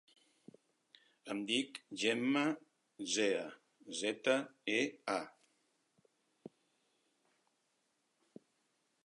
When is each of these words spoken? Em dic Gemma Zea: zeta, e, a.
Em 1.33 1.41
dic 1.51 1.77
Gemma 2.03 2.43
Zea: 3.17 3.43
zeta, 3.99 4.35
e, 4.79 4.81
a. 5.17 6.49